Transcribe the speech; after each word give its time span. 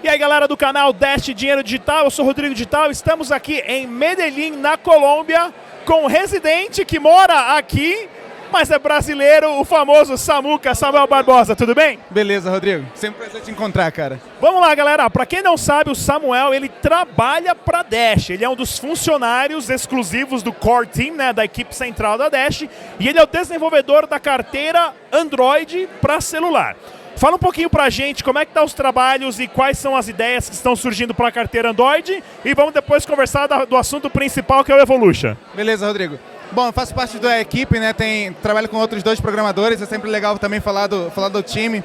E 0.00 0.08
aí, 0.08 0.16
galera 0.16 0.46
do 0.46 0.56
canal 0.56 0.92
Dash 0.92 1.24
Dinheiro 1.34 1.60
Digital, 1.60 2.04
eu 2.04 2.10
sou 2.10 2.24
Rodrigo 2.24 2.54
Digital. 2.54 2.88
Estamos 2.88 3.32
aqui 3.32 3.64
em 3.66 3.84
Medellín, 3.84 4.52
na 4.52 4.76
Colômbia, 4.76 5.52
com 5.84 6.04
um 6.04 6.06
residente 6.06 6.84
que 6.84 7.00
mora 7.00 7.56
aqui, 7.56 8.08
mas 8.52 8.70
é 8.70 8.78
brasileiro, 8.78 9.58
o 9.58 9.64
famoso 9.64 10.16
Samuca, 10.16 10.72
Samuel 10.72 11.08
Barbosa. 11.08 11.56
Tudo 11.56 11.74
bem? 11.74 11.98
Beleza, 12.10 12.48
Rodrigo. 12.48 12.86
Sempre 12.94 13.16
um 13.16 13.24
prazer 13.24 13.42
te 13.42 13.50
encontrar, 13.50 13.90
cara. 13.90 14.20
Vamos 14.40 14.60
lá, 14.60 14.72
galera. 14.72 15.10
Para 15.10 15.26
quem 15.26 15.42
não 15.42 15.56
sabe, 15.56 15.90
o 15.90 15.96
Samuel, 15.96 16.54
ele 16.54 16.68
trabalha 16.68 17.52
para 17.52 17.82
Dash. 17.82 18.30
Ele 18.30 18.44
é 18.44 18.48
um 18.48 18.54
dos 18.54 18.78
funcionários 18.78 19.68
exclusivos 19.68 20.44
do 20.44 20.52
core 20.52 20.86
team, 20.86 21.16
né, 21.16 21.32
da 21.32 21.44
equipe 21.44 21.74
central 21.74 22.16
da 22.16 22.28
Dash, 22.28 22.68
e 23.00 23.08
ele 23.08 23.18
é 23.18 23.22
o 23.24 23.26
desenvolvedor 23.26 24.06
da 24.06 24.20
carteira 24.20 24.94
Android 25.10 25.88
para 26.00 26.20
celular. 26.20 26.76
Fala 27.18 27.34
um 27.34 27.38
pouquinho 27.38 27.68
pra 27.68 27.90
gente 27.90 28.22
como 28.22 28.38
é 28.38 28.46
que 28.46 28.52
tá 28.52 28.62
os 28.62 28.72
trabalhos 28.72 29.40
e 29.40 29.48
quais 29.48 29.76
são 29.76 29.96
as 29.96 30.06
ideias 30.06 30.48
que 30.48 30.54
estão 30.54 30.76
surgindo 30.76 31.12
para 31.12 31.26
a 31.26 31.32
carteira 31.32 31.70
Android 31.70 32.22
e 32.44 32.54
vamos 32.54 32.72
depois 32.72 33.04
conversar 33.04 33.48
do 33.48 33.76
assunto 33.76 34.08
principal 34.08 34.62
que 34.62 34.70
é 34.70 34.76
o 34.76 34.78
Evolution. 34.78 35.34
Beleza, 35.52 35.84
Rodrigo. 35.84 36.16
Bom, 36.52 36.68
eu 36.68 36.72
faço 36.72 36.94
parte 36.94 37.18
da 37.18 37.40
equipe, 37.40 37.80
né? 37.80 37.92
Tem, 37.92 38.32
trabalho 38.34 38.68
com 38.68 38.76
outros 38.76 39.02
dois 39.02 39.20
programadores, 39.20 39.82
é 39.82 39.86
sempre 39.86 40.08
legal 40.08 40.38
também 40.38 40.60
falar 40.60 40.86
do, 40.86 41.10
falar 41.10 41.28
do 41.28 41.42
time. 41.42 41.82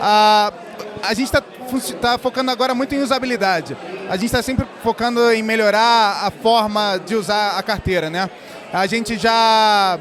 Ah, 0.00 0.52
a 1.02 1.12
gente 1.12 1.26
está 1.26 1.42
tá 2.00 2.16
focando 2.16 2.52
agora 2.52 2.72
muito 2.72 2.94
em 2.94 3.02
usabilidade. 3.02 3.76
A 4.08 4.14
gente 4.14 4.26
está 4.26 4.42
sempre 4.42 4.64
focando 4.84 5.32
em 5.32 5.42
melhorar 5.42 6.24
a 6.24 6.30
forma 6.30 7.00
de 7.04 7.16
usar 7.16 7.58
a 7.58 7.62
carteira, 7.64 8.08
né? 8.08 8.30
A 8.72 8.86
gente 8.86 9.18
já 9.18 9.98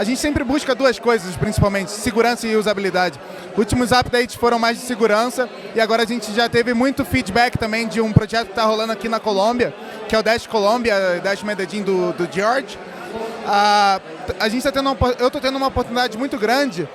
a 0.00 0.04
gente 0.04 0.18
sempre 0.18 0.42
busca 0.42 0.74
duas 0.74 0.98
coisas, 0.98 1.36
principalmente, 1.36 1.90
segurança 1.90 2.46
e 2.46 2.56
usabilidade. 2.56 3.20
Últimos 3.54 3.92
updates 3.92 4.34
foram 4.34 4.58
mais 4.58 4.78
de 4.78 4.86
segurança 4.86 5.46
e 5.74 5.80
agora 5.80 6.04
a 6.04 6.06
gente 6.06 6.32
já 6.32 6.48
teve 6.48 6.72
muito 6.72 7.04
feedback 7.04 7.58
também 7.58 7.86
de 7.86 8.00
um 8.00 8.10
projeto 8.10 8.46
que 8.46 8.52
está 8.52 8.64
rolando 8.64 8.94
aqui 8.94 9.10
na 9.10 9.20
Colômbia, 9.20 9.74
que 10.08 10.16
é 10.16 10.18
o 10.18 10.22
Dash 10.22 10.46
Colômbia, 10.46 11.20
Dash 11.22 11.42
Medellín 11.42 11.82
do, 11.82 12.14
do 12.14 12.26
George. 12.32 12.78
Ah, 13.46 14.00
a 14.38 14.48
gente 14.48 14.62
tá 14.62 14.72
tendo 14.72 14.90
uma, 14.90 14.96
eu 15.18 15.26
estou 15.26 15.38
tendo 15.38 15.58
uma 15.58 15.66
oportunidade 15.66 16.16
muito 16.16 16.38
grande 16.38 16.88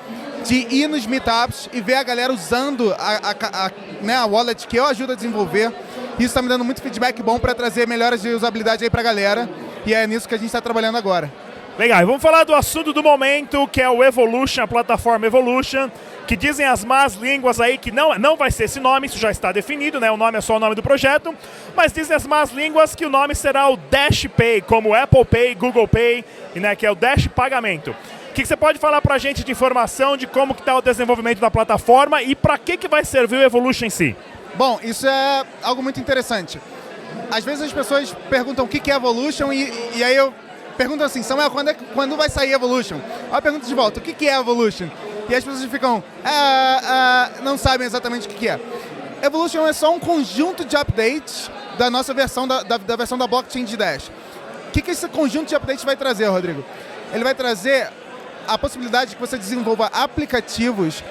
de 0.43 0.65
ir 0.71 0.87
nos 0.87 1.05
meetups 1.05 1.69
e 1.71 1.81
ver 1.81 1.97
a 1.97 2.03
galera 2.03 2.33
usando 2.33 2.91
a, 2.97 3.17
a, 3.17 3.65
a, 3.67 3.71
né, 4.01 4.15
a 4.15 4.25
wallet 4.25 4.65
que 4.65 4.77
eu 4.77 4.85
ajudo 4.87 5.13
a 5.13 5.15
desenvolver. 5.15 5.71
Isso 6.17 6.29
está 6.29 6.41
me 6.41 6.49
dando 6.49 6.65
muito 6.65 6.81
feedback 6.81 7.21
bom 7.21 7.37
para 7.37 7.53
trazer 7.53 7.87
melhoras 7.87 8.23
de 8.23 8.29
usabilidade 8.29 8.83
aí 8.83 8.89
para 8.89 9.01
a 9.01 9.03
galera 9.03 9.47
e 9.85 9.93
é 9.93 10.07
nisso 10.07 10.27
que 10.27 10.33
a 10.33 10.39
gente 10.39 10.47
está 10.47 10.59
trabalhando 10.59 10.97
agora. 10.97 11.44
Legal, 11.77 12.05
vamos 12.05 12.21
falar 12.21 12.45
do 12.45 12.55
assunto 12.55 12.93
do 12.93 13.03
momento, 13.03 13.67
que 13.67 13.81
é 13.81 13.89
o 13.89 14.01
Evolution, 14.01 14.63
a 14.63 14.67
plataforma 14.67 15.25
Evolution, 15.25 15.91
que 16.25 16.37
dizem 16.37 16.65
as 16.65 16.85
más 16.85 17.15
línguas 17.15 17.59
aí 17.59 17.77
que 17.77 17.91
não, 17.91 18.17
não 18.17 18.37
vai 18.37 18.49
ser 18.49 18.63
esse 18.63 18.79
nome, 18.79 19.07
isso 19.07 19.17
já 19.17 19.29
está 19.29 19.51
definido, 19.51 19.99
né? 19.99 20.09
O 20.09 20.15
nome 20.15 20.37
é 20.37 20.41
só 20.41 20.55
o 20.55 20.59
nome 20.59 20.73
do 20.73 20.81
projeto, 20.81 21.35
mas 21.75 21.91
dizem 21.91 22.15
as 22.15 22.25
más 22.25 22.51
línguas 22.51 22.95
que 22.95 23.05
o 23.05 23.09
nome 23.09 23.35
será 23.35 23.67
o 23.67 23.75
Dash 23.75 24.25
Pay, 24.25 24.61
como 24.61 24.93
Apple 24.93 25.25
Pay, 25.25 25.53
Google 25.55 25.85
Pay, 25.85 26.23
né, 26.55 26.77
que 26.77 26.85
é 26.85 26.91
o 26.91 26.95
Dash 26.95 27.27
Pagamento. 27.27 27.91
O 27.91 28.33
que, 28.33 28.43
que 28.43 28.47
você 28.47 28.55
pode 28.55 28.79
falar 28.79 29.01
para 29.01 29.15
a 29.15 29.17
gente 29.17 29.43
de 29.43 29.51
informação 29.51 30.15
de 30.15 30.27
como 30.27 30.53
está 30.53 30.77
o 30.77 30.81
desenvolvimento 30.81 31.39
da 31.39 31.51
plataforma 31.51 32.23
e 32.23 32.35
para 32.35 32.57
que, 32.57 32.77
que 32.77 32.87
vai 32.87 33.03
servir 33.03 33.35
o 33.35 33.43
Evolution 33.43 33.87
em 33.87 33.89
si? 33.89 34.15
Bom, 34.55 34.79
isso 34.81 35.05
é 35.05 35.43
algo 35.61 35.83
muito 35.83 35.99
interessante. 35.99 36.57
Às 37.29 37.43
vezes 37.43 37.63
as 37.63 37.73
pessoas 37.73 38.15
perguntam 38.29 38.63
o 38.63 38.67
que 38.67 38.89
é 38.89 38.95
Evolution 38.95 39.51
e, 39.51 39.73
e 39.95 40.03
aí 40.03 40.15
eu 40.15 40.33
perguntam 40.77 41.05
assim, 41.05 41.23
Samuel, 41.23 41.49
quando, 41.51 41.69
é, 41.69 41.73
quando 41.73 42.15
vai 42.15 42.29
sair 42.29 42.53
Evolution? 42.53 42.99
Aí 43.31 43.37
eu 43.37 43.41
pergunto 43.41 43.65
de 43.65 43.73
volta, 43.73 43.99
o 43.99 44.03
que, 44.03 44.13
que 44.13 44.27
é 44.27 44.39
Evolution? 44.39 44.87
E 45.29 45.35
as 45.35 45.43
pessoas 45.43 45.65
ficam, 45.71 46.03
ah, 46.23 46.81
ah, 46.83 47.41
não 47.41 47.57
sabem 47.57 47.87
exatamente 47.87 48.27
o 48.27 48.29
que, 48.29 48.35
que 48.35 48.47
é. 48.47 48.59
Evolution 49.21 49.65
é 49.65 49.73
só 49.73 49.93
um 49.93 49.99
conjunto 49.99 50.63
de 50.63 50.75
updates 50.75 51.49
da 51.77 51.89
nossa 51.89 52.13
versão, 52.13 52.47
da, 52.47 52.61
da, 52.63 52.77
da 52.77 52.95
versão 52.95 53.17
da 53.17 53.25
blockchain 53.25 53.65
de 53.65 53.75
Dash. 53.75 54.11
O 54.67 54.71
que, 54.71 54.81
que 54.81 54.91
esse 54.91 55.07
conjunto 55.07 55.49
de 55.49 55.55
updates 55.55 55.83
vai 55.83 55.95
trazer, 55.95 56.25
Rodrigo? 56.27 56.63
Ele 57.13 57.23
vai 57.23 57.33
trazer 57.33 57.89
a 58.47 58.57
possibilidade 58.57 59.11
de 59.11 59.15
que 59.15 59.21
você 59.21 59.37
desenvolva 59.37 59.87
aplicativos 59.87 61.03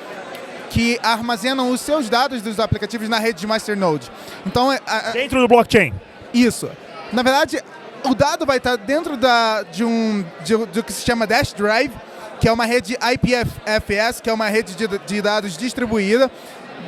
que 0.71 0.99
armazenam 1.03 1.71
os 1.71 1.81
seus 1.81 2.09
dados 2.09 2.43
dos 2.43 2.59
aplicativos 2.59 3.09
na 3.09 3.19
rede 3.19 3.41
de 3.41 3.47
Masternode. 3.47 4.11
Então, 4.47 4.71
a, 4.71 4.79
a, 4.87 5.11
dentro 5.13 5.41
do 5.41 5.49
blockchain. 5.49 5.95
Isso. 6.33 6.69
Na 7.13 7.23
verdade, 7.23 7.63
o 8.05 8.15
dado 8.15 8.45
vai 8.45 8.59
estar 8.59 8.77
dentro 8.77 9.17
da, 9.17 9.63
de 9.63 9.85
um 9.85 10.25
de, 10.45 10.57
do 10.67 10.83
que 10.83 10.93
se 10.93 11.05
chama 11.05 11.27
Dash 11.27 11.53
Drive, 11.53 11.93
que 12.41 12.49
é 12.49 12.53
uma 12.53 12.67
rede 12.67 12.95
IPFS, 12.95 14.21
que 14.21 14.29
é 14.29 14.33
uma 14.33 14.49
rede 14.49 14.75
de, 14.75 14.87
de 14.99 15.23
dados 15.23 15.57
distribuída 15.57 16.31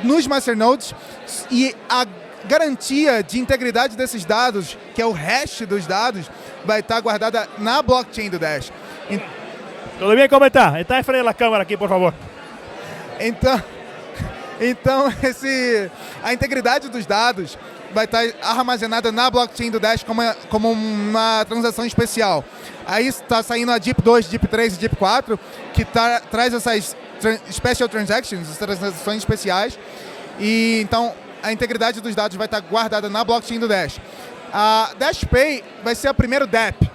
nos 0.03 0.27
masternodes 0.27 0.93
e 1.49 1.75
a 1.89 2.05
garantia 2.45 3.23
de 3.23 3.39
integridade 3.39 3.97
desses 3.97 4.23
dados, 4.23 4.77
que 4.93 5.01
é 5.01 5.05
o 5.05 5.11
hash 5.11 5.61
dos 5.61 5.85
dados, 5.87 6.29
vai 6.63 6.79
estar 6.79 6.99
guardada 7.01 7.47
na 7.57 7.81
blockchain 7.81 8.29
do 8.29 8.39
Dash. 8.39 8.71
Tudo 9.99 10.15
bem 10.15 10.29
comentar? 10.29 10.79
Está 10.79 10.99
em 10.99 11.03
frente 11.03 11.27
à 11.27 11.33
câmera 11.33 11.63
aqui, 11.63 11.75
por 11.75 11.89
favor. 11.89 12.13
Então, 13.19 13.61
então 14.61 15.13
esse, 15.23 15.89
a 16.23 16.31
integridade 16.31 16.89
dos 16.89 17.05
dados 17.05 17.57
vai 17.97 18.05
estar 18.05 18.23
armazenada 18.43 19.11
na 19.11 19.27
blockchain 19.27 19.71
do 19.71 19.79
Dash 19.79 20.03
como, 20.03 20.21
como 20.51 20.71
uma 20.71 21.43
transação 21.49 21.83
especial. 21.83 22.45
Aí 22.85 23.07
está 23.07 23.41
saindo 23.41 23.71
a 23.71 23.79
DIP 23.79 24.03
2, 24.03 24.29
DIP 24.29 24.47
3 24.47 24.75
e 24.75 24.77
DIP 24.77 24.95
4, 24.97 25.39
que 25.73 25.83
tá, 25.83 26.21
traz 26.29 26.53
essas 26.53 26.95
special 27.51 27.89
transactions, 27.89 28.55
transações 28.55 29.17
especiais. 29.17 29.79
E 30.39 30.79
então 30.83 31.11
a 31.41 31.51
integridade 31.51 31.99
dos 31.99 32.13
dados 32.13 32.37
vai 32.37 32.45
estar 32.45 32.59
guardada 32.59 33.09
na 33.09 33.23
blockchain 33.23 33.57
do 33.57 33.67
Dash. 33.67 33.99
A 34.53 34.91
Dash 34.99 35.23
Pay 35.23 35.63
vai 35.83 35.95
ser 35.95 36.09
o 36.09 36.13
primeiro 36.13 36.45
DApp. 36.45 36.91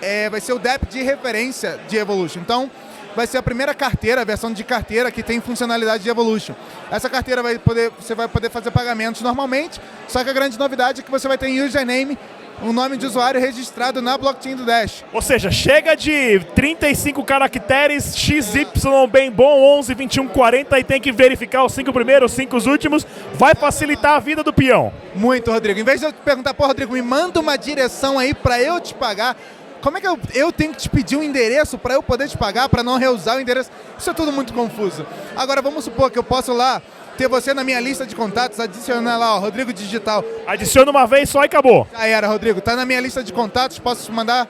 É, 0.00 0.30
vai 0.30 0.40
ser 0.40 0.54
o 0.54 0.58
DApp 0.58 0.86
de 0.86 1.02
referência 1.02 1.78
de 1.88 1.98
Evolution. 1.98 2.40
Então, 2.40 2.70
vai 3.14 3.26
ser 3.26 3.38
a 3.38 3.42
primeira 3.42 3.74
carteira, 3.74 4.22
a 4.22 4.24
versão 4.24 4.52
de 4.52 4.64
carteira 4.64 5.10
que 5.10 5.22
tem 5.22 5.40
funcionalidade 5.40 6.02
de 6.02 6.08
Evolution. 6.08 6.54
Essa 6.90 7.08
carteira 7.08 7.42
vai 7.42 7.58
poder, 7.58 7.90
você 7.98 8.14
vai 8.14 8.28
poder 8.28 8.50
fazer 8.50 8.70
pagamentos 8.70 9.22
normalmente, 9.22 9.80
só 10.08 10.22
que 10.22 10.30
a 10.30 10.32
grande 10.32 10.58
novidade 10.58 11.00
é 11.00 11.02
que 11.02 11.10
você 11.10 11.28
vai 11.28 11.38
ter 11.38 11.48
username, 11.62 12.18
um 12.62 12.72
nome 12.72 12.96
de 12.96 13.04
usuário 13.06 13.40
registrado 13.40 14.00
na 14.00 14.16
blockchain 14.16 14.54
do 14.54 14.64
Dash. 14.64 15.04
Ou 15.12 15.20
seja, 15.20 15.50
chega 15.50 15.96
de 15.96 16.40
35 16.54 17.24
caracteres, 17.24 18.16
XY 18.16 18.66
bem 19.10 19.30
bom, 19.30 19.78
11, 19.78 19.94
21, 19.94 20.28
40 20.28 20.78
e 20.78 20.84
tem 20.84 21.00
que 21.00 21.10
verificar 21.10 21.64
os 21.64 21.72
cinco 21.72 21.92
primeiros, 21.92 22.30
os 22.30 22.36
cinco 22.36 22.56
últimos, 22.68 23.06
vai 23.34 23.54
facilitar 23.54 24.12
a 24.12 24.20
vida 24.20 24.42
do 24.44 24.52
peão. 24.52 24.92
Muito, 25.14 25.50
Rodrigo. 25.50 25.80
Em 25.80 25.84
vez 25.84 26.00
de 26.00 26.06
eu 26.06 26.12
te 26.12 26.20
perguntar, 26.24 26.54
pô, 26.54 26.66
Rodrigo, 26.66 26.92
me 26.92 27.02
manda 27.02 27.40
uma 27.40 27.56
direção 27.56 28.18
aí 28.18 28.32
para 28.32 28.60
eu 28.60 28.80
te 28.80 28.94
pagar, 28.94 29.36
como 29.82 29.98
é 29.98 30.00
que 30.00 30.06
eu, 30.06 30.18
eu 30.32 30.52
tenho 30.52 30.72
que 30.72 30.78
te 30.78 30.88
pedir 30.88 31.16
um 31.16 31.22
endereço 31.22 31.76
para 31.76 31.94
eu 31.94 32.02
poder 32.02 32.28
te 32.28 32.38
pagar, 32.38 32.68
para 32.68 32.82
não 32.82 32.96
reusar 32.96 33.36
o 33.36 33.40
endereço? 33.40 33.70
Isso 33.98 34.08
é 34.08 34.14
tudo 34.14 34.32
muito 34.32 34.54
confuso. 34.54 35.04
Agora, 35.36 35.60
vamos 35.60 35.84
supor 35.84 36.10
que 36.10 36.18
eu 36.18 36.22
posso 36.22 36.52
lá 36.52 36.80
ter 37.18 37.28
você 37.28 37.52
na 37.52 37.64
minha 37.64 37.80
lista 37.80 38.06
de 38.06 38.14
contatos, 38.14 38.58
adicionar 38.60 39.18
lá, 39.18 39.34
ó, 39.34 39.38
Rodrigo 39.38 39.72
Digital. 39.72 40.24
Adiciona 40.46 40.90
uma 40.90 41.06
vez 41.06 41.28
só 41.28 41.42
e 41.42 41.46
acabou. 41.46 41.86
Já 41.92 42.06
era, 42.06 42.26
Rodrigo. 42.28 42.60
Tá 42.60 42.76
na 42.76 42.86
minha 42.86 43.00
lista 43.00 43.22
de 43.22 43.32
contatos, 43.32 43.78
posso 43.78 44.06
te 44.06 44.12
mandar 44.12 44.48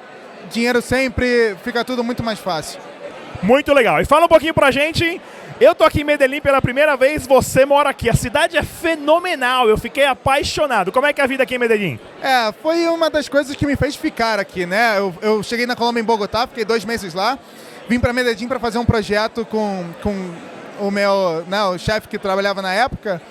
dinheiro 0.50 0.82
sempre, 0.82 1.56
fica 1.65 1.82
tudo 1.84 2.04
muito 2.04 2.22
mais 2.22 2.38
fácil. 2.38 2.78
Muito 3.42 3.72
legal. 3.72 4.01
E 4.01 4.04
fala 4.04 4.27
um 4.27 4.28
pouquinho 4.28 4.54
pra 4.54 4.71
gente 4.71 5.21
eu 5.62 5.76
tô 5.76 5.84
aqui 5.84 6.00
em 6.00 6.04
Medellín 6.04 6.41
pela 6.41 6.60
primeira 6.60 6.97
vez, 6.97 7.24
você 7.24 7.64
mora 7.64 7.88
aqui. 7.91 8.10
A 8.10 8.14
cidade 8.14 8.56
é 8.56 8.64
fenomenal, 8.64 9.68
eu 9.68 9.78
fiquei 9.78 10.04
apaixonado. 10.04 10.91
Como 10.91 11.06
é 11.06 11.12
que 11.12 11.20
é 11.20 11.24
a 11.24 11.26
vida 11.26 11.44
aqui 11.44 11.54
em 11.54 11.59
Medellín? 11.59 12.00
É, 12.20 12.53
foi 12.60 12.88
uma 12.88 13.09
das 13.09 13.28
coisas 13.28 13.54
que 13.54 13.64
me 13.64 13.76
fez 13.76 13.94
ficar 13.94 14.41
aqui, 14.41 14.66
né? 14.66 14.98
Eu, 14.98 15.14
eu 15.22 15.41
cheguei 15.41 15.64
na 15.64 15.76
Colômbia 15.76 16.00
em 16.00 16.04
Bogotá, 16.04 16.48
fiquei 16.48 16.64
dois 16.64 16.84
meses 16.84 17.14
lá. 17.14 17.38
Vim 17.88 18.00
para 18.00 18.12
Medellín 18.12 18.48
para 18.48 18.59
fazer 18.59 18.78
um 18.78 18.84
projeto 18.84 19.44
com, 19.44 19.84
com 20.03 20.32
o 20.80 20.91
meu, 20.91 21.44
né, 21.47 21.62
o 21.62 21.78
chefe 21.78 22.09
que 22.09 22.18
trabalhava 22.18 22.60
na 22.60 22.72
época. 22.72 23.22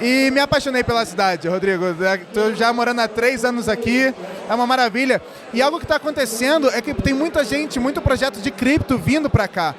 E 0.00 0.32
me 0.32 0.40
apaixonei 0.40 0.82
pela 0.82 1.04
cidade, 1.04 1.46
Rodrigo. 1.46 1.84
Estou 1.86 2.56
já 2.56 2.72
morando 2.72 3.02
há 3.02 3.06
três 3.06 3.44
anos 3.44 3.68
aqui, 3.68 4.12
é 4.48 4.54
uma 4.54 4.66
maravilha. 4.66 5.22
E 5.54 5.62
algo 5.62 5.78
que 5.78 5.84
está 5.84 5.94
acontecendo 5.94 6.68
é 6.70 6.82
que 6.82 6.92
tem 6.92 7.14
muita 7.14 7.44
gente, 7.44 7.78
muito 7.78 8.02
projeto 8.02 8.40
de 8.40 8.50
cripto 8.50 8.98
vindo 8.98 9.30
para 9.30 9.46
cá 9.46 9.76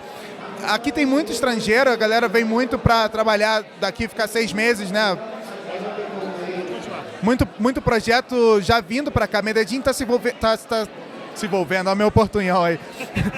aqui 0.68 0.92
tem 0.92 1.06
muito 1.06 1.32
estrangeiro, 1.32 1.90
a 1.90 1.96
galera 1.96 2.28
vem 2.28 2.44
muito 2.44 2.78
para 2.78 3.08
trabalhar 3.10 3.64
daqui, 3.80 4.08
ficar 4.08 4.28
seis 4.28 4.54
meses, 4.54 4.92
né? 4.92 5.18
Muito, 7.22 7.48
muito 7.60 7.82
projeto 7.82 8.62
já 8.62 8.80
vindo 8.80 9.12
para 9.12 9.28
cá. 9.28 9.42
Medellín 9.42 9.80
está 9.80 9.92
se, 9.92 10.06
tá, 10.40 10.58
tá 10.58 10.88
se 11.36 11.46
envolvendo, 11.46 11.88
olha 11.88 11.96
meu 11.96 12.12
portunhol 12.12 12.64
aí. 12.64 12.80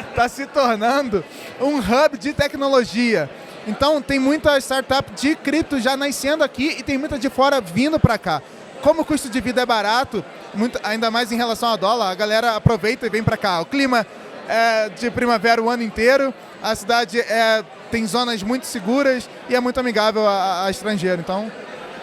Está 0.09 0.27
se 0.29 0.45
tornando 0.45 1.23
um 1.59 1.77
hub 1.77 2.17
de 2.17 2.33
tecnologia. 2.33 3.29
Então 3.67 4.01
tem 4.01 4.19
muita 4.19 4.57
startup 4.59 5.11
de 5.13 5.35
cripto 5.35 5.79
já 5.79 5.95
nascendo 5.95 6.43
aqui 6.43 6.75
e 6.79 6.83
tem 6.83 6.97
muita 6.97 7.17
de 7.17 7.29
fora 7.29 7.61
vindo 7.61 7.99
para 7.99 8.17
cá. 8.17 8.41
Como 8.81 9.01
o 9.01 9.05
custo 9.05 9.29
de 9.29 9.39
vida 9.39 9.61
é 9.61 9.65
barato, 9.65 10.25
muito, 10.53 10.79
ainda 10.83 11.11
mais 11.11 11.31
em 11.31 11.37
relação 11.37 11.69
ao 11.69 11.77
dólar, 11.77 12.09
a 12.09 12.15
galera 12.15 12.55
aproveita 12.55 13.05
e 13.05 13.09
vem 13.09 13.23
para 13.23 13.37
cá. 13.37 13.61
O 13.61 13.65
clima 13.65 14.05
é 14.47 14.89
de 14.89 15.11
primavera 15.11 15.61
o 15.61 15.69
ano 15.69 15.83
inteiro. 15.83 16.33
A 16.61 16.75
cidade 16.75 17.19
é, 17.19 17.63
tem 17.89 18.05
zonas 18.05 18.43
muito 18.43 18.65
seguras 18.65 19.29
e 19.49 19.55
é 19.55 19.59
muito 19.59 19.79
amigável 19.79 20.27
a, 20.27 20.65
a 20.65 20.71
estrangeiro. 20.71 21.21
Então, 21.21 21.51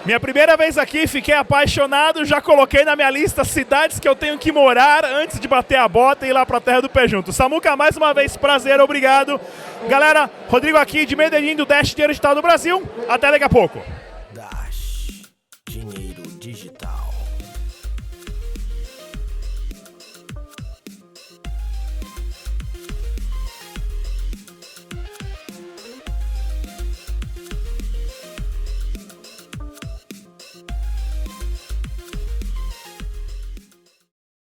Minha 0.04 0.18
primeira 0.18 0.56
vez 0.56 0.78
aqui, 0.78 1.06
fiquei 1.06 1.34
apaixonado, 1.34 2.24
já 2.24 2.40
coloquei 2.40 2.84
na 2.84 2.96
minha 2.96 3.10
lista 3.10 3.44
cidades 3.44 3.98
que 4.00 4.08
eu 4.08 4.16
tenho 4.16 4.38
que 4.38 4.50
morar 4.50 5.04
antes 5.04 5.38
de 5.38 5.46
bater 5.46 5.76
a 5.76 5.88
bota 5.88 6.26
e 6.26 6.30
ir 6.30 6.32
lá 6.32 6.46
pra 6.46 6.60
terra 6.60 6.80
do 6.80 6.88
pé 6.88 7.06
junto. 7.06 7.32
Samuca, 7.32 7.76
mais 7.76 7.96
uma 7.96 8.14
vez, 8.14 8.36
prazer, 8.36 8.80
obrigado. 8.80 9.40
Galera, 9.88 10.30
Rodrigo 10.48 10.78
aqui 10.78 11.04
de 11.04 11.14
Medellín, 11.14 11.56
do 11.56 11.66
Dash 11.66 11.90
Dinheiro 11.94 12.12
Digital 12.12 12.34
do 12.34 12.42
Brasil. 12.42 12.82
Até 13.08 13.30
daqui 13.30 13.44
a 13.44 13.48
pouco. 13.48 13.80